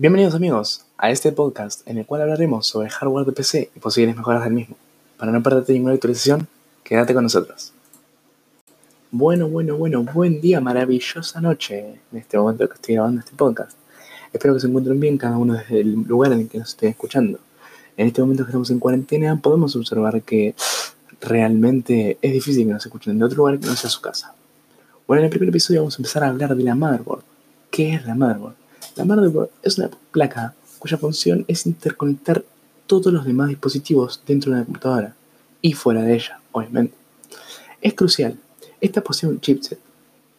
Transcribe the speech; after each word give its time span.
Bienvenidos 0.00 0.34
amigos 0.34 0.86
a 0.96 1.10
este 1.10 1.30
podcast 1.30 1.86
en 1.86 1.98
el 1.98 2.06
cual 2.06 2.22
hablaremos 2.22 2.66
sobre 2.66 2.88
hardware 2.88 3.26
de 3.26 3.32
PC 3.32 3.70
y 3.76 3.80
posibles 3.80 4.16
mejoras 4.16 4.42
del 4.44 4.54
mismo. 4.54 4.74
Para 5.18 5.30
no 5.30 5.42
perderte 5.42 5.74
ninguna 5.74 5.92
actualización, 5.92 6.48
quédate 6.82 7.12
con 7.12 7.24
nosotros. 7.24 7.74
Bueno, 9.10 9.46
bueno, 9.50 9.76
bueno, 9.76 10.02
buen 10.02 10.40
día, 10.40 10.58
maravillosa 10.58 11.42
noche 11.42 12.00
en 12.10 12.18
este 12.18 12.38
momento 12.38 12.66
que 12.66 12.76
estoy 12.76 12.94
grabando 12.94 13.20
este 13.20 13.36
podcast. 13.36 13.76
Espero 14.32 14.54
que 14.54 14.60
se 14.60 14.68
encuentren 14.68 14.98
bien 14.98 15.18
cada 15.18 15.36
uno 15.36 15.52
desde 15.52 15.82
el 15.82 15.92
lugar 15.92 16.32
en 16.32 16.40
el 16.40 16.48
que 16.48 16.60
nos 16.60 16.70
estén 16.70 16.88
escuchando. 16.88 17.38
En 17.98 18.06
este 18.06 18.22
momento 18.22 18.44
que 18.44 18.52
estamos 18.52 18.70
en 18.70 18.78
cuarentena 18.78 19.36
podemos 19.36 19.76
observar 19.76 20.22
que 20.22 20.54
realmente 21.20 22.16
es 22.22 22.32
difícil 22.32 22.66
que 22.66 22.72
nos 22.72 22.86
escuchen 22.86 23.18
de 23.18 23.24
otro 23.26 23.36
lugar 23.36 23.58
que 23.58 23.66
no 23.66 23.76
sea 23.76 23.90
su 23.90 24.00
casa. 24.00 24.34
Bueno, 25.06 25.20
en 25.20 25.24
el 25.26 25.30
primer 25.30 25.50
episodio 25.50 25.82
vamos 25.82 25.96
a 25.96 25.98
empezar 25.98 26.24
a 26.24 26.28
hablar 26.28 26.56
de 26.56 26.62
la 26.64 26.74
motherboard. 26.74 27.22
¿Qué 27.70 27.96
es 27.96 28.06
la 28.06 28.14
motherboard? 28.14 28.59
La 28.96 29.04
motherboard 29.04 29.50
es 29.62 29.78
una 29.78 29.90
placa 30.10 30.54
cuya 30.78 30.96
función 30.96 31.44
es 31.48 31.66
interconectar 31.66 32.44
todos 32.86 33.12
los 33.12 33.24
demás 33.24 33.48
dispositivos 33.48 34.22
dentro 34.26 34.50
de 34.50 34.56
una 34.56 34.64
computadora 34.64 35.14
y 35.62 35.74
fuera 35.74 36.02
de 36.02 36.14
ella, 36.14 36.40
obviamente. 36.52 36.94
Es 37.80 37.94
crucial. 37.94 38.36
Esta 38.80 39.02
posee 39.02 39.28
un 39.28 39.40
chipset, 39.40 39.78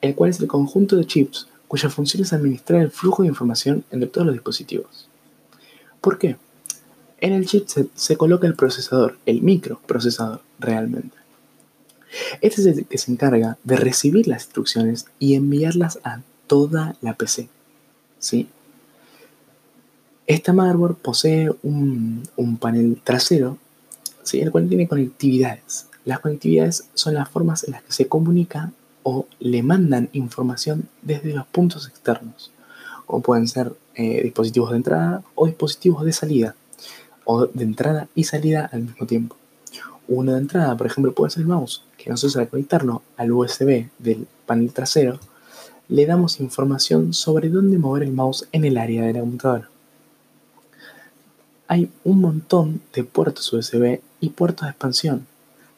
el 0.02 0.16
cual 0.16 0.32
es 0.32 0.40
el 0.40 0.48
conjunto 0.48 0.96
de 0.96 1.06
chips 1.06 1.48
cuya 1.68 1.90
función 1.90 2.24
es 2.24 2.34
administrar 2.34 2.82
el 2.82 2.92
flujo 2.92 3.24
de 3.24 3.30
información 3.30 3.86
entre 3.92 4.10
todos 4.10 4.28
los 4.28 4.36
dispositivos. 4.36 5.08
¿Por 6.02 6.18
qué? 6.18 6.38
En 7.20 7.34
el 7.34 7.46
chipset 7.46 7.88
se 7.96 8.18
coloca 8.18 8.48
el 8.48 8.56
procesador, 8.56 9.18
el 9.26 9.42
microprocesador 9.42 10.42
realmente. 10.60 11.16
Este 12.42 12.62
es 12.62 12.68
el 12.68 12.86
que 12.86 12.98
se 12.98 13.12
encarga 13.12 13.58
de 13.64 13.78
recibir 13.78 14.28
las 14.28 14.44
instrucciones 14.44 15.06
y 15.20 15.36
enviarlas 15.36 16.00
a 16.04 16.22
toda 16.48 16.98
la 17.02 17.14
PC. 17.14 17.48
¿Sí? 18.22 18.48
Esta 20.28 20.54
motherboard 20.54 20.96
posee 20.96 21.52
un, 21.64 22.24
panel 22.62 23.02
trasero, 23.04 23.58
¿sí? 24.24 24.40
el 24.40 24.52
cual 24.52 24.70
tiene 24.70 24.88
conectividades. 24.88 25.88
Las 26.06 26.20
conectividades 26.20 26.86
son 26.94 27.16
las 27.16 27.28
formas 27.28 27.66
en 27.66 27.72
las 27.74 27.84
que 27.84 27.92
se 27.92 28.08
comunica 28.08 28.72
o 29.04 29.28
le 29.40 29.62
mandan 29.64 30.10
información 30.14 30.88
desde 31.02 31.34
los 31.34 31.46
puntos 31.48 31.88
externos, 31.90 32.52
como 33.06 33.22
pueden 33.22 33.48
ser 33.48 33.74
eh, 33.96 34.22
dispositivos 34.24 34.70
de 34.72 34.78
entrada 34.78 35.24
o 35.36 35.48
dispositivos 35.48 36.06
de 36.06 36.14
salida 36.14 36.56
o 37.26 37.48
de 37.48 37.64
entrada 37.64 38.08
y 38.16 38.24
salida 38.24 38.70
al 38.72 38.84
mismo 38.84 39.06
tiempo. 39.06 39.36
Uno 40.08 40.34
de 40.34 40.40
entrada, 40.40 40.78
por 40.78 40.88
ejemplo, 40.88 41.14
puede 41.14 41.32
ser 41.32 41.42
el 41.42 41.48
mouse, 41.48 41.84
que 41.98 42.10
nosotros 42.10 42.38
al 42.38 42.50
conectarlo 42.50 43.02
al 43.18 43.32
USB 43.32 43.90
del 44.00 44.28
panel 44.46 44.72
trasero, 44.72 45.20
le 45.92 46.06
damos 46.06 46.40
información 46.40 47.14
sobre 47.14 47.50
dónde 47.50 47.78
mover 47.78 48.04
el 48.04 48.14
mouse 48.14 48.48
en 48.54 48.64
el 48.64 48.78
área 48.78 49.04
de 49.04 49.12
la 49.12 49.20
computadora. 49.20 49.70
Hay 51.68 51.92
un 52.06 52.22
montón 52.22 52.82
de 52.94 53.04
puertos 53.04 53.52
USB 53.52 54.00
y 54.22 54.30
puertos 54.30 54.66
de 54.66 54.72
expansión. 54.72 55.28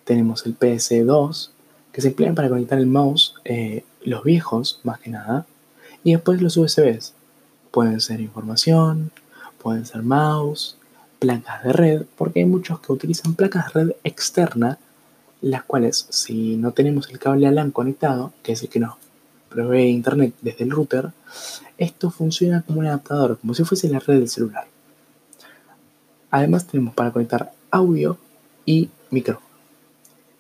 Tenemos 0.04 0.46
el 0.46 0.58
PS2, 0.58 1.50
que 1.92 2.02
se 2.02 2.10
emplean 2.10 2.36
para 2.36 2.48
conectar 2.48 2.78
el 2.78 2.86
mouse, 2.86 3.34
eh, 3.44 3.86
los 4.04 4.24
viejos 4.24 4.80
más 4.84 5.00
que 5.00 5.10
nada, 5.10 5.48
y 6.04 6.14
después 6.14 6.44
los 6.44 6.58
USBs. 6.58 7.14
Pueden 7.72 8.00
ser 8.00 8.22
información, 8.22 9.12
pueden 9.58 9.88
ser 9.88 10.04
mouse, 10.04 10.78
placas 11.18 11.64
de 11.64 11.74
red, 11.74 12.04
porque 12.18 12.42
hay 12.42 12.46
muchos 12.46 12.80
que 12.82 12.92
utilizan 12.92 13.34
placas 13.34 13.74
de 13.74 13.86
red 13.86 13.96
externa, 14.04 14.78
las 15.42 15.64
cuales 15.64 16.06
si 16.12 16.56
no 16.56 16.72
tenemos 16.72 17.10
el 17.10 17.18
cable 17.18 17.52
LAN 17.52 17.72
conectado, 17.72 18.32
que 18.44 18.52
es 18.52 18.62
el 18.62 18.70
que 18.70 18.80
nos 18.80 19.03
provee 19.54 19.90
internet 19.90 20.34
desde 20.42 20.64
el 20.64 20.72
router, 20.72 21.12
esto 21.78 22.10
funciona 22.10 22.62
como 22.62 22.80
un 22.80 22.88
adaptador, 22.88 23.38
como 23.40 23.54
si 23.54 23.64
fuese 23.64 23.90
la 23.90 24.00
red 24.00 24.20
del 24.20 24.30
celular. 24.30 24.66
Además 26.32 26.66
tenemos 26.68 26.94
para 26.94 27.12
conectar 27.12 27.52
audio 27.72 28.18
y 28.66 28.90
micro, 29.12 29.40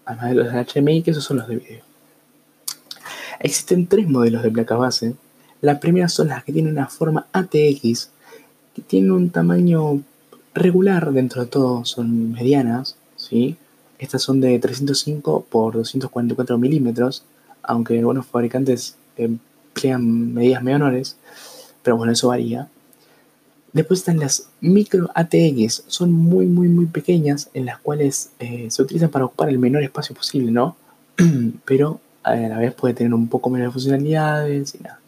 además 0.06 0.30
de 0.30 0.36
los 0.36 0.52
de 0.52 0.66
HDMI, 0.66 1.04
que 1.04 1.12
esos 1.12 1.24
son 1.24 1.38
los 1.38 1.48
de 1.48 1.58
video. 1.58 1.84
Existen 3.40 3.88
tres 3.88 4.08
modelos 4.08 4.44
de 4.44 4.52
placa 4.52 4.76
base. 4.76 5.16
La 5.62 5.80
primera 5.80 6.08
son 6.08 6.30
las 6.30 6.44
que 6.44 6.54
tienen 6.54 6.74
una 6.74 6.88
forma 6.88 7.28
ATX, 7.32 8.10
que 8.74 8.82
tienen 8.82 9.12
un 9.12 9.30
tamaño 9.30 10.02
regular 10.54 11.12
dentro 11.12 11.44
de 11.44 11.48
todo, 11.48 11.86
son 11.86 12.32
medianas, 12.32 12.96
¿sí? 13.16 13.58
Estas 14.00 14.22
son 14.22 14.42
de 14.42 14.58
305 14.60 15.46
por 15.50 15.76
244 15.76 16.58
milímetros, 16.58 17.24
aunque 17.62 17.98
algunos 17.98 18.26
fabricantes 18.26 18.98
emplean 19.18 20.34
medidas 20.34 20.64
menores, 20.64 21.18
pero 21.82 21.98
bueno, 21.98 22.14
eso 22.14 22.30
varía. 22.30 22.70
Después 23.74 24.02
están 24.02 24.20
las 24.20 24.50
micro 24.62 25.10
ATX, 25.16 25.84
son 25.88 26.12
muy, 26.12 26.46
muy, 26.46 26.68
muy 26.68 26.86
pequeñas, 26.86 27.50
en 27.54 27.66
las 27.66 27.80
cuales 27.80 28.30
eh, 28.40 28.68
se 28.70 28.82
utilizan 28.82 29.10
para 29.10 29.26
ocupar 29.26 29.50
el 29.50 29.58
menor 29.58 29.82
espacio 29.84 30.16
posible, 30.16 30.52
¿no? 30.52 30.76
pero 31.66 32.00
a 32.22 32.36
la 32.36 32.58
vez 32.60 32.74
puede 32.74 32.94
tener 32.94 33.14
un 33.14 33.28
poco 33.28 33.50
menos 33.50 33.68
de 33.68 33.72
funcionalidades 33.72 34.76
y 34.76 34.84
nada. 34.84 35.00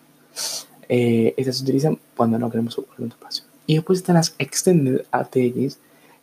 Eh, 0.89 1.33
estas 1.37 1.57
se 1.57 1.63
utilizan 1.63 1.99
cuando 2.15 2.37
no 2.37 2.49
queremos 2.49 2.77
ocupar 2.77 2.97
tanto 2.97 3.15
espacio. 3.15 3.43
Y 3.67 3.75
después 3.75 3.99
están 3.99 4.15
las 4.15 4.35
Extended 4.37 5.05
ATX, 5.11 5.77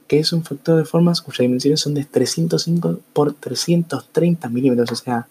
que 0.07 0.19
es 0.19 0.33
un 0.33 0.45
factor 0.45 0.77
de 0.77 0.85
formas 0.85 1.21
cuyas 1.21 1.39
dimensiones 1.39 1.81
son 1.81 1.95
de 1.95 2.05
305 2.05 3.01
por 3.13 3.35
330 3.35 4.49
milímetros, 4.49 4.93
o 4.93 4.97
sea, 4.97 5.27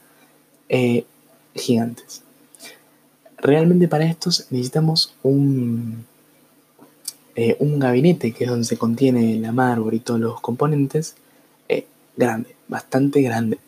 eh, 0.70 1.06
gigantes. 1.56 2.24
Realmente 3.42 3.88
para 3.88 4.06
estos 4.06 4.48
necesitamos 4.52 5.16
un, 5.24 6.06
eh, 7.36 7.56
un 7.60 7.80
gabinete, 7.80 8.34
que 8.34 8.44
es 8.44 8.50
donde 8.50 8.66
se 8.66 8.78
contiene 8.78 9.40
la 9.40 9.52
mármol 9.52 9.96
y 9.96 10.00
todos 10.00 10.20
los 10.20 10.42
componentes, 10.42 11.16
eh, 11.68 11.88
grande, 12.16 12.56
bastante 12.68 13.22
grande. 13.22 13.60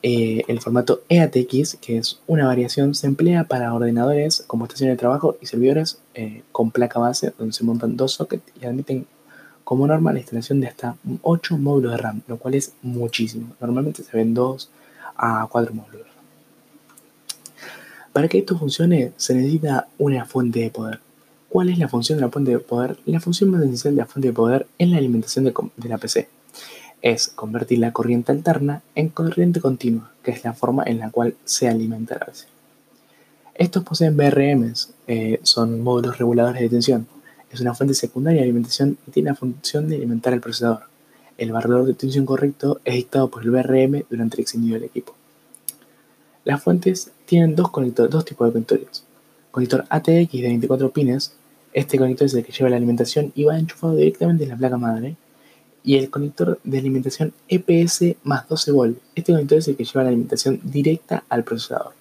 Eh, 0.00 0.44
el 0.46 0.60
formato 0.60 1.02
EATX, 1.08 1.76
que 1.80 1.98
es 1.98 2.20
una 2.28 2.46
variación, 2.46 2.94
se 2.94 3.08
emplea 3.08 3.44
para 3.44 3.74
ordenadores 3.74 4.44
como 4.46 4.64
estaciones 4.64 4.92
de 4.92 5.00
trabajo 5.00 5.36
y 5.40 5.46
servidores 5.46 5.98
con 6.52 6.70
placa 6.70 7.00
base, 7.00 7.32
donde 7.36 7.52
se 7.52 7.64
montan 7.64 7.96
dos 7.96 8.12
sockets 8.12 8.44
y 8.62 8.66
admiten 8.66 9.06
como 9.64 9.88
norma 9.88 10.12
la 10.12 10.20
instalación 10.20 10.60
de 10.60 10.68
hasta 10.68 10.96
8 11.22 11.58
módulos 11.58 11.90
de 11.92 11.98
RAM, 11.98 12.22
lo 12.28 12.38
cual 12.38 12.54
es 12.54 12.74
muchísimo. 12.80 13.56
Normalmente 13.60 14.04
se 14.04 14.16
ven 14.16 14.34
2 14.34 14.70
a 15.16 15.48
4 15.50 15.74
módulos. 15.74 16.17
Para 18.12 18.28
que 18.28 18.38
esto 18.38 18.58
funcione 18.58 19.12
se 19.16 19.34
necesita 19.34 19.88
una 19.98 20.24
fuente 20.24 20.60
de 20.60 20.70
poder. 20.70 21.00
¿Cuál 21.48 21.70
es 21.70 21.78
la 21.78 21.88
función 21.88 22.18
de 22.18 22.22
la 22.22 22.30
fuente 22.30 22.50
de 22.50 22.58
poder? 22.58 22.98
La 23.06 23.20
función 23.20 23.50
más 23.50 23.62
esencial 23.62 23.94
de 23.94 24.02
la 24.02 24.06
fuente 24.06 24.28
de 24.28 24.34
poder 24.34 24.66
es 24.78 24.88
la 24.88 24.98
alimentación 24.98 25.44
de 25.44 25.88
la 25.88 25.98
PC 25.98 26.28
es 27.02 27.28
convertir 27.28 27.78
la 27.78 27.92
corriente 27.92 28.32
alterna 28.32 28.82
en 28.94 29.08
corriente 29.08 29.60
continua, 29.60 30.10
que 30.22 30.30
es 30.30 30.44
la 30.44 30.52
forma 30.52 30.84
en 30.84 30.98
la 30.98 31.10
cual 31.10 31.34
se 31.44 31.68
alimenta 31.68 32.16
la 32.18 32.26
PC. 32.26 32.46
Estos 33.54 33.84
poseen 33.84 34.16
BRMs, 34.16 34.90
eh, 35.06 35.40
son 35.42 35.80
módulos 35.80 36.18
reguladores 36.18 36.62
de 36.62 36.68
tensión. 36.68 37.06
Es 37.50 37.60
una 37.60 37.74
fuente 37.74 37.94
secundaria 37.94 38.40
de 38.40 38.44
alimentación 38.44 38.98
y 39.06 39.10
tiene 39.10 39.30
la 39.30 39.36
función 39.36 39.88
de 39.88 39.96
alimentar 39.96 40.32
el 40.32 40.40
procesador. 40.40 40.82
El 41.38 41.52
valor 41.52 41.84
de 41.84 41.94
tensión 41.94 42.26
correcto 42.26 42.80
es 42.84 42.94
dictado 42.94 43.28
por 43.30 43.42
el 43.42 43.50
BRM 43.50 44.04
durante 44.10 44.36
el 44.36 44.40
extendido 44.40 44.74
del 44.74 44.84
equipo. 44.84 45.14
Las 46.48 46.62
fuentes 46.62 47.10
tienen 47.26 47.54
dos, 47.54 47.70
conectores, 47.70 48.10
dos 48.10 48.24
tipos 48.24 48.48
de 48.48 48.52
conectores. 48.52 49.04
Conector 49.50 49.84
ATX 49.90 50.32
de 50.32 50.42
24 50.44 50.90
pines. 50.90 51.34
Este 51.74 51.98
conector 51.98 52.24
es 52.24 52.32
el 52.32 52.42
que 52.42 52.52
lleva 52.52 52.70
la 52.70 52.76
alimentación 52.76 53.32
y 53.34 53.44
va 53.44 53.58
enchufado 53.58 53.94
directamente 53.94 54.44
en 54.44 54.48
la 54.48 54.56
placa 54.56 54.78
madre 54.78 55.14
y 55.84 55.96
el 55.96 56.08
conector 56.08 56.58
de 56.64 56.78
alimentación 56.78 57.34
EPS 57.48 58.16
más 58.22 58.48
12 58.48 58.72
volt. 58.72 58.98
Este 59.14 59.32
conector 59.32 59.58
es 59.58 59.68
el 59.68 59.76
que 59.76 59.84
lleva 59.84 60.04
la 60.04 60.08
alimentación 60.08 60.58
directa 60.62 61.22
al 61.28 61.44
procesador. 61.44 61.92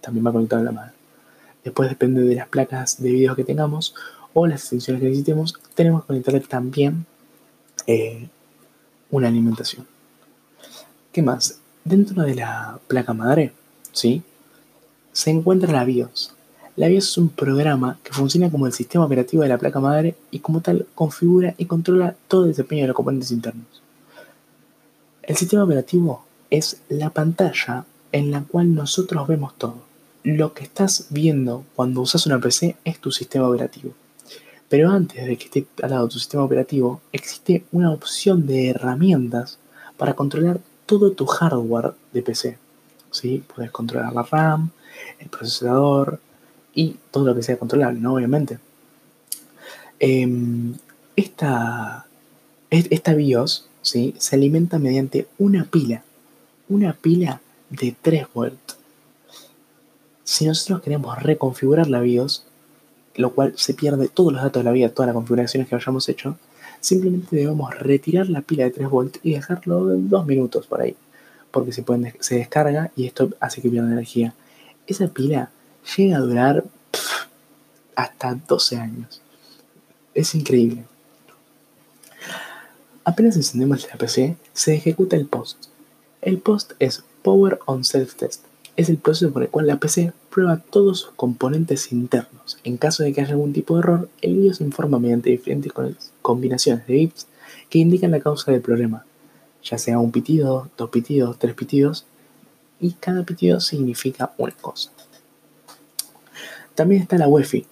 También 0.00 0.26
va 0.26 0.32
conectado 0.32 0.62
a 0.62 0.64
la 0.64 0.72
madre. 0.72 0.92
Después 1.62 1.88
depende 1.88 2.22
de 2.22 2.34
las 2.34 2.48
placas 2.48 3.00
de 3.00 3.12
video 3.12 3.36
que 3.36 3.44
tengamos 3.44 3.94
o 4.34 4.48
las 4.48 4.62
extensiones 4.62 5.00
que 5.00 5.10
necesitemos, 5.10 5.54
tenemos 5.76 6.02
que 6.02 6.08
conectarle 6.08 6.40
también 6.40 7.06
eh, 7.86 8.28
una 9.12 9.28
alimentación. 9.28 9.86
¿Qué 11.12 11.22
más? 11.22 11.60
Dentro 11.84 12.24
de 12.24 12.34
la 12.34 12.80
placa 12.88 13.14
madre, 13.14 13.52
¿sí? 13.92 14.22
Se 15.12 15.30
encuentra 15.30 15.72
la 15.72 15.84
BIOS. 15.84 16.34
La 16.76 16.88
BIOS 16.88 17.08
es 17.10 17.18
un 17.18 17.28
programa 17.28 17.98
que 18.02 18.12
funciona 18.12 18.50
como 18.50 18.66
el 18.66 18.72
sistema 18.72 19.04
operativo 19.04 19.42
de 19.42 19.48
la 19.48 19.58
placa 19.58 19.80
madre 19.80 20.14
y 20.30 20.38
como 20.38 20.60
tal 20.60 20.86
configura 20.94 21.54
y 21.58 21.66
controla 21.66 22.14
todo 22.28 22.44
el 22.44 22.50
desempeño 22.50 22.82
de 22.82 22.88
los 22.88 22.96
componentes 22.96 23.30
internos. 23.30 23.82
El 25.22 25.36
sistema 25.36 25.64
operativo 25.64 26.24
es 26.50 26.80
la 26.88 27.10
pantalla 27.10 27.84
en 28.12 28.30
la 28.30 28.42
cual 28.42 28.74
nosotros 28.74 29.28
vemos 29.28 29.54
todo. 29.56 29.76
Lo 30.22 30.54
que 30.54 30.64
estás 30.64 31.06
viendo 31.10 31.64
cuando 31.74 32.00
usas 32.00 32.26
una 32.26 32.40
PC 32.40 32.76
es 32.84 32.98
tu 32.98 33.10
sistema 33.10 33.48
operativo. 33.48 33.92
Pero 34.68 34.90
antes 34.90 35.26
de 35.26 35.36
que 35.36 35.44
esté 35.44 35.66
al 35.82 35.90
lado 35.90 36.08
tu 36.08 36.18
sistema 36.18 36.44
operativo, 36.44 37.00
existe 37.12 37.64
una 37.72 37.90
opción 37.90 38.46
de 38.46 38.70
herramientas 38.70 39.58
para 39.96 40.14
controlar 40.14 40.60
todo 40.86 41.12
tu 41.12 41.26
hardware 41.26 41.92
de 42.12 42.22
PC. 42.22 42.58
¿Sí? 43.10 43.42
Puedes 43.54 43.70
controlar 43.70 44.12
la 44.12 44.22
RAM, 44.22 44.70
el 45.18 45.28
procesador, 45.28 46.20
y 46.74 46.96
todo 47.10 47.26
lo 47.26 47.34
que 47.34 47.42
sea 47.42 47.58
controlable, 47.58 48.00
¿no? 48.00 48.14
Obviamente. 48.14 48.58
Em, 49.98 50.74
esta, 51.16 52.06
esta 52.70 53.14
BIOS 53.14 53.68
¿sí? 53.82 54.14
se 54.18 54.36
alimenta 54.36 54.78
mediante 54.78 55.28
una 55.38 55.64
pila, 55.64 56.02
una 56.68 56.94
pila 56.94 57.40
de 57.68 57.94
3 58.00 58.26
volts. 58.32 58.76
Si 60.24 60.46
nosotros 60.46 60.80
queremos 60.82 61.22
reconfigurar 61.22 61.88
la 61.88 62.00
BIOS, 62.00 62.46
lo 63.16 63.34
cual 63.34 63.52
se 63.56 63.74
pierde 63.74 64.08
todos 64.08 64.32
los 64.32 64.42
datos 64.42 64.60
de 64.60 64.64
la 64.64 64.72
BIOS, 64.72 64.94
todas 64.94 65.08
las 65.08 65.14
configuraciones 65.14 65.68
que 65.68 65.74
hayamos 65.74 66.08
hecho, 66.08 66.38
simplemente 66.80 67.36
debemos 67.36 67.78
retirar 67.78 68.28
la 68.28 68.40
pila 68.40 68.64
de 68.64 68.70
3 68.70 68.88
volts 68.88 69.20
y 69.22 69.32
dejarlo 69.34 69.80
dos 69.84 70.26
minutos 70.26 70.66
por 70.66 70.80
ahí, 70.80 70.96
porque 71.50 71.72
se, 71.72 71.84
se 72.20 72.36
descarga 72.36 72.90
y 72.96 73.06
esto 73.06 73.30
hace 73.40 73.60
que 73.60 73.70
pierda 73.70 73.90
energía. 73.90 74.34
Esa 74.86 75.08
pila 75.08 75.50
llega 75.96 76.16
a 76.16 76.20
durar 76.20 76.64
hasta 77.94 78.34
12 78.34 78.76
años. 78.76 79.20
Es 80.14 80.34
increíble. 80.34 80.84
Apenas 83.04 83.36
encendemos 83.36 83.88
la 83.90 83.96
PC, 83.96 84.36
se 84.52 84.74
ejecuta 84.74 85.16
el 85.16 85.26
post. 85.26 85.66
El 86.20 86.38
post 86.38 86.72
es 86.78 87.02
Power 87.22 87.58
on 87.66 87.84
Self 87.84 88.14
Test. 88.14 88.44
Es 88.76 88.88
el 88.88 88.98
proceso 88.98 89.32
por 89.32 89.42
el 89.42 89.48
cual 89.48 89.66
la 89.66 89.78
PC 89.78 90.12
prueba 90.30 90.58
todos 90.58 91.00
sus 91.00 91.10
componentes 91.12 91.92
internos. 91.92 92.58
En 92.64 92.76
caso 92.76 93.02
de 93.02 93.12
que 93.12 93.20
haya 93.20 93.32
algún 93.32 93.52
tipo 93.52 93.74
de 93.74 93.80
error, 93.80 94.08
el 94.22 94.36
BIOS 94.36 94.60
informa 94.60 94.98
mediante 94.98 95.30
diferentes 95.30 95.72
combinaciones 96.22 96.86
de 96.86 96.94
bits 96.94 97.26
que 97.68 97.78
indican 97.78 98.10
la 98.10 98.20
causa 98.20 98.52
del 98.52 98.60
problema, 98.60 99.04
ya 99.62 99.78
sea 99.78 99.98
un 99.98 100.10
pitido, 100.10 100.68
dos 100.76 100.90
pitidos, 100.90 101.38
tres 101.38 101.54
pitidos, 101.54 102.06
y 102.80 102.92
cada 102.92 103.22
pitido 103.24 103.60
significa 103.60 104.32
una 104.38 104.54
cosa. 104.60 104.90
También 106.74 107.02
está 107.02 107.18
la 107.18 107.28
UEFI, 107.28 107.66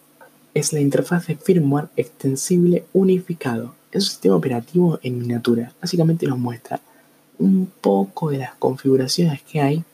es 0.55 0.73
la 0.73 0.81
interfaz 0.81 1.27
de 1.29 1.37
firmware 1.37 1.89
extensible 1.97 2.85
unificado. 2.93 3.75
Es 3.91 4.05
un 4.05 4.11
sistema 4.11 4.37
operativo 4.37 4.99
en 5.03 5.19
miniatura. 5.19 5.73
Básicamente 5.81 6.27
nos 6.27 6.39
muestra 6.39 6.81
un 7.39 7.71
poco 7.81 8.31
de 8.31 8.39
las 8.39 8.55
configuraciones 8.57 9.43
que 9.43 9.61
hay, 9.61 9.85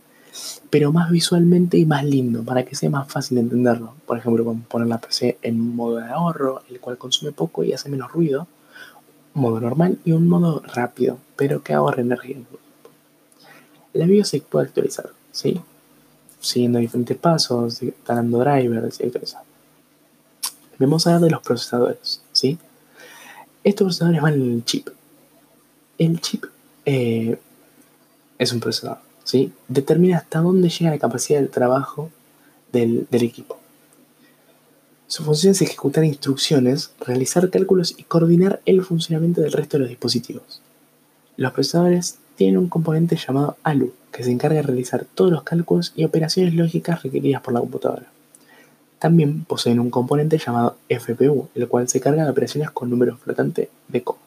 pero 0.71 0.93
más 0.93 1.11
visualmente 1.11 1.77
y 1.79 1.85
más 1.85 2.05
lindo, 2.05 2.43
para 2.43 2.65
que 2.65 2.75
sea 2.75 2.91
más 2.91 3.11
fácil 3.11 3.37
de 3.37 3.43
entenderlo. 3.43 3.95
Por 4.07 4.19
ejemplo, 4.19 4.57
poner 4.69 4.89
la 4.89 4.99
PC 4.99 5.39
en 5.43 5.77
modo 5.77 5.97
de 5.97 6.07
ahorro, 6.07 6.63
el 6.71 6.81
cual 6.81 6.99
consume 6.99 7.33
poco 7.33 7.63
y 7.63 7.73
hace 7.73 7.89
menos 7.89 8.11
ruido, 8.11 8.49
modo 9.35 9.61
normal 9.61 9.99
y 10.05 10.13
un 10.13 10.29
modo 10.29 10.63
rápido, 10.65 11.19
pero 11.37 11.63
que 11.63 11.75
ahorra 11.75 12.01
energía. 12.01 12.37
La 13.93 14.07
BIOS 14.07 14.29
se 14.29 14.41
puede 14.41 14.67
actualizar, 14.67 15.11
¿sí? 15.33 15.61
Siguiendo 16.41 16.79
diferentes 16.79 17.17
pasos, 17.17 17.83
instalando 17.83 18.39
drivers 18.39 19.01
y 19.01 19.05
actualizando. 19.05 19.47
Vamos 20.79 21.07
a 21.07 21.11
hablar 21.11 21.25
de 21.25 21.31
los 21.31 21.43
procesadores, 21.43 22.23
¿sí? 22.33 22.59
Estos 23.63 23.87
procesadores 23.87 24.23
van 24.23 24.35
en 24.35 24.53
el 24.53 24.65
chip. 24.65 24.89
El 25.99 26.21
chip 26.21 26.45
eh, 26.85 27.39
es 28.39 28.53
un 28.53 28.61
procesador, 28.61 28.99
¿sí? 29.23 29.53
Determina 29.69 30.19
hasta 30.19 30.41
dónde 30.41 30.69
llega 30.69 30.91
la 30.91 30.99
capacidad 30.99 31.41
del 31.41 31.51
trabajo 31.51 32.11
del, 32.73 33.07
del 33.11 33.23
equipo. 33.23 33.54
Su 35.15 35.23
función 35.23 35.53
es 35.53 35.63
ejecutar 35.63 36.05
instrucciones, 36.05 36.91
realizar 36.99 37.49
cálculos 37.49 37.95
y 37.97 38.03
coordinar 38.03 38.61
el 38.67 38.83
funcionamiento 38.83 39.43
del 39.43 39.53
resto 39.53 39.77
de 39.77 39.83
los 39.83 39.89
dispositivos. 39.89 40.61
Los 41.37 41.53
procesadores 41.53 42.19
tienen 42.35 42.59
un 42.59 42.69
componente 42.69 43.15
llamado 43.15 43.57
ALU, 43.63 43.93
que 44.11 44.25
se 44.25 44.33
encarga 44.33 44.57
de 44.57 44.63
realizar 44.63 45.07
todos 45.15 45.31
los 45.31 45.45
cálculos 45.45 45.93
y 45.95 46.03
operaciones 46.03 46.55
lógicas 46.55 47.05
requeridas 47.05 47.43
por 47.43 47.55
la 47.55 47.61
computadora. 47.61 48.07
También 48.99 49.45
poseen 49.45 49.79
un 49.79 49.91
componente 49.91 50.37
llamado 50.37 50.79
FPU, 50.89 51.49
el 51.55 51.69
cual 51.69 51.89
se 51.89 52.01
carga 52.01 52.25
de 52.25 52.31
operaciones 52.33 52.73
con 52.73 52.91
números 52.91 53.21
flotantes 53.21 53.69
de 53.87 54.03
coma. 54.03 54.19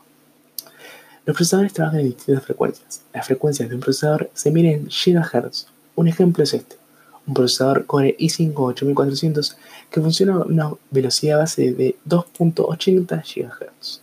Los 1.25 1.35
procesadores 1.35 1.73
trabajan 1.73 1.99
en 1.99 2.05
distintas 2.05 2.45
frecuencias. 2.45 3.01
Las 3.13 3.25
frecuencias 3.25 3.67
de 3.67 3.75
un 3.75 3.81
procesador 3.81 4.29
se 4.33 4.51
miden 4.51 4.71
en 4.71 4.85
GHz. 4.85 5.67
Un 5.97 6.07
ejemplo 6.07 6.45
es 6.45 6.53
este, 6.53 6.77
un 7.27 7.33
procesador 7.33 7.85
Core 7.85 8.15
i5 8.17 8.53
8400 8.55 9.57
que 9.91 10.01
funciona 10.01 10.35
a 10.35 10.45
una 10.45 10.71
velocidad 10.89 11.39
base 11.39 11.73
de 11.73 11.95
2.80 12.07 13.21
GHz. 13.23 14.01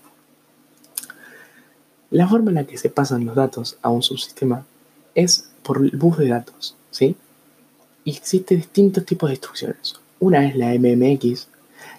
La 2.10 2.28
forma 2.28 2.50
en 2.50 2.56
la 2.56 2.64
que 2.64 2.78
se 2.78 2.90
pasan 2.90 3.26
los 3.26 3.34
datos 3.34 3.78
a 3.82 3.88
un 3.88 4.02
subsistema 4.02 4.64
es 5.14 5.48
por 5.62 5.78
el 5.78 5.90
bus 5.96 6.18
de 6.18 6.28
datos, 6.28 6.76
¿sí? 6.90 7.16
Y 8.04 8.12
existen 8.12 8.58
distintos 8.58 9.04
tipos 9.04 9.30
de 9.30 9.34
instrucciones. 9.34 9.94
Una 10.20 10.46
es 10.46 10.54
la 10.54 10.68
MMX, 10.74 11.48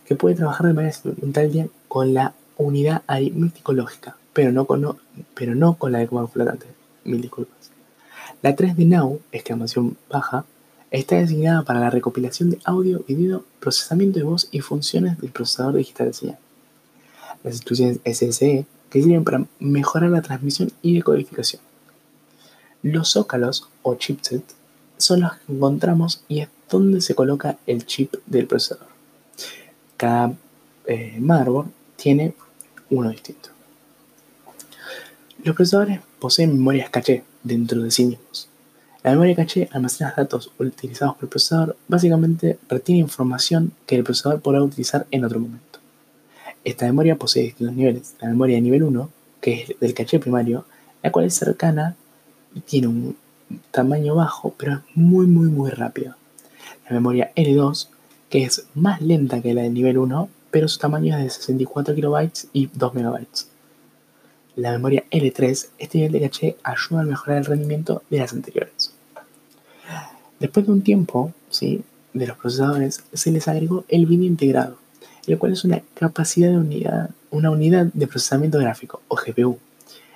que 0.05 0.15
puede 0.15 0.35
trabajar 0.35 0.67
de 0.67 0.73
manera 0.73 0.93
simultánea 0.93 1.67
con 1.87 2.13
la 2.13 2.33
unidad 2.57 3.03
aritmético-lógica, 3.07 4.15
pero, 4.33 4.51
no 4.51 4.65
con, 4.65 4.97
pero 5.33 5.55
no 5.55 5.75
con 5.75 5.91
la 5.91 5.99
de 5.99 6.07
comando 6.07 6.29
flotante. 6.29 6.67
Mil 7.03 7.21
disculpas. 7.21 7.71
La 8.41 8.55
3 8.55 8.77
de 8.77 8.85
Now, 8.85 9.19
exclamación 9.31 9.97
baja, 10.09 10.45
está 10.99 11.17
designada 11.17 11.63
para 11.63 11.79
la 11.79 11.89
recopilación 11.89 12.51
de 12.51 12.59
audio, 12.63 13.03
video, 13.07 13.43
procesamiento 13.59 14.19
de 14.19 14.25
voz 14.25 14.47
y 14.51 14.61
funciones 14.61 15.19
del 15.19 15.31
procesador 15.31 15.75
digital 15.75 16.07
de 16.07 16.13
señal. 16.13 16.37
Las 17.43 17.55
instrucciones 17.55 17.99
SSE, 18.05 18.65
que 18.89 19.01
sirven 19.01 19.23
para 19.23 19.45
mejorar 19.59 20.09
la 20.09 20.21
transmisión 20.21 20.71
y 20.81 20.95
decodificación. 20.95 21.61
Los 22.81 23.09
zócalos 23.09 23.67
o 23.81 23.95
chipsets 23.95 24.55
son 24.97 25.21
los 25.21 25.33
que 25.33 25.53
encontramos 25.53 26.23
y 26.27 26.39
es 26.41 26.49
donde 26.69 27.01
se 27.01 27.15
coloca 27.15 27.57
el 27.67 27.85
chip 27.85 28.15
del 28.25 28.47
procesador. 28.47 28.87
Cada 29.97 30.33
eh, 30.85 31.17
motherboard 31.19 31.67
tiene 31.95 32.35
uno 32.89 33.09
distinto. 33.09 33.49
Los 35.43 35.55
procesadores 35.55 35.99
poseen 36.19 36.53
memorias 36.53 36.89
caché 36.89 37.23
dentro 37.43 37.81
de 37.83 37.91
sí 37.91 38.05
mismos. 38.05 38.47
La 39.05 39.11
memoria 39.11 39.35
caché 39.35 39.69
almacena 39.71 40.15
datos 40.17 40.51
utilizados 40.57 41.13
por 41.13 41.25
el 41.25 41.29
procesador, 41.29 41.77
básicamente 41.87 42.57
retiene 42.67 43.01
información 43.01 43.71
que 43.85 43.97
el 43.97 44.03
procesador 44.03 44.41
podrá 44.41 44.63
utilizar 44.63 45.05
en 45.11 45.23
otro 45.23 45.39
momento. 45.39 45.77
Esta 46.63 46.87
memoria 46.87 47.15
posee 47.15 47.43
distintos 47.43 47.75
niveles. 47.75 48.15
La 48.19 48.29
memoria 48.29 48.55
de 48.55 48.63
nivel 48.63 48.81
1, 48.81 49.09
que 49.41 49.61
es 49.61 49.79
del 49.79 49.93
caché 49.93 50.17
primario, 50.17 50.65
la 51.03 51.11
cual 51.11 51.25
es 51.25 51.35
cercana 51.35 51.95
y 52.55 52.61
tiene 52.61 52.87
un 52.87 53.15
tamaño 53.69 54.15
bajo, 54.15 54.55
pero 54.57 54.73
es 54.73 54.79
muy 54.95 55.27
muy 55.27 55.49
muy 55.49 55.69
rápido. 55.69 56.15
La 56.89 56.95
memoria 56.95 57.31
L2, 57.35 57.89
que 58.31 58.45
es 58.45 58.65
más 58.73 59.01
lenta 59.01 59.39
que 59.39 59.53
la 59.53 59.61
del 59.61 59.75
nivel 59.75 59.99
1, 59.99 60.29
pero 60.49 60.67
su 60.67 60.79
tamaño 60.79 61.15
es 61.15 61.23
de 61.25 61.29
64 61.29 61.93
KB 61.93 62.31
y 62.53 62.71
2 62.73 62.95
MB. 62.95 63.19
La 64.55 64.71
memoria 64.71 65.03
L3, 65.11 65.67
este 65.77 65.97
nivel 65.97 66.13
de 66.13 66.21
caché 66.21 66.55
ayuda 66.63 67.01
a 67.01 67.03
mejorar 67.03 67.39
el 67.39 67.45
rendimiento 67.45 68.03
de 68.09 68.19
las 68.19 68.31
anteriores. 68.31 68.74
Después 70.39 70.65
de 70.65 70.71
un 70.71 70.81
tiempo 70.81 71.33
¿sí? 71.49 71.83
de 72.13 72.27
los 72.27 72.37
procesadores, 72.37 73.03
se 73.13 73.31
les 73.31 73.47
agregó 73.47 73.85
el 73.87 74.05
vídeo 74.05 74.25
integrado, 74.25 74.77
el 75.27 75.37
cual 75.37 75.53
es 75.53 75.63
una 75.63 75.81
capacidad 75.93 76.49
de 76.49 76.57
unidad, 76.57 77.09
una 77.31 77.51
unidad 77.51 77.87
de 77.93 78.07
procesamiento 78.07 78.59
gráfico, 78.59 79.01
o 79.07 79.15
GPU. 79.15 79.57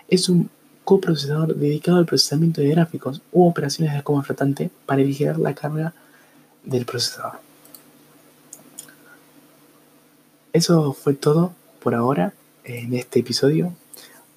Es 0.08 0.30
un 0.30 0.50
coprocesador 0.84 1.56
dedicado 1.56 1.98
al 2.00 2.06
procesamiento 2.06 2.62
de 2.62 2.70
gráficos 2.70 3.22
u 3.32 3.48
operaciones 3.48 3.94
de 3.94 4.02
coma 4.04 4.24
flotante 4.24 4.72
para 4.86 5.04
vigilar 5.04 5.38
la 5.38 5.54
carga 5.54 5.94
del 6.64 6.86
procesador. 6.86 7.40
Eso 10.52 10.94
fue 10.94 11.14
todo 11.14 11.54
por 11.80 11.94
ahora 11.94 12.34
en 12.64 12.94
este 12.96 13.20
episodio. 13.20 13.74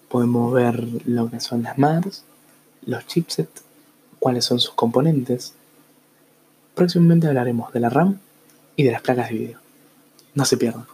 Podemos 0.09 0.53
ver 0.53 0.87
lo 1.07 1.31
que 1.31 1.41
son 1.41 1.63
las 1.63 1.79
MARs, 1.79 2.25
los 2.85 3.07
chipsets, 3.07 3.63
cuáles 4.19 4.45
son 4.45 4.61
sus 4.61 4.75
componentes. 4.75 5.55
Próximamente 6.75 7.27
hablaremos 7.27 7.73
de 7.73 7.81
la 7.81 7.91
RAM 7.91 8.19
y 8.77 8.85
de 8.85 8.93
las 8.93 9.03
placas 9.03 9.29
de 9.29 9.35
vídeo. 9.35 9.59
No 10.35 10.45
se 10.45 10.57
pierdan. 10.57 10.87